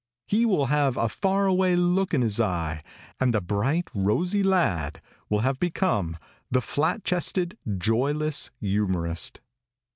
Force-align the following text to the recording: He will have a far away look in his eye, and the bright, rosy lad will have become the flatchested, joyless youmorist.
He 0.25 0.47
will 0.47 0.65
have 0.65 0.97
a 0.97 1.07
far 1.07 1.45
away 1.45 1.75
look 1.75 2.11
in 2.11 2.23
his 2.23 2.39
eye, 2.39 2.81
and 3.19 3.31
the 3.31 3.39
bright, 3.39 3.87
rosy 3.93 4.41
lad 4.41 4.99
will 5.29 5.41
have 5.41 5.59
become 5.59 6.17
the 6.49 6.59
flatchested, 6.59 7.53
joyless 7.77 8.49
youmorist. 8.59 9.41